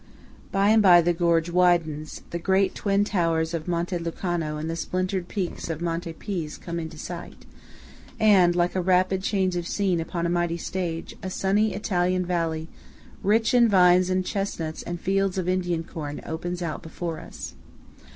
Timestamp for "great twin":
2.39-3.03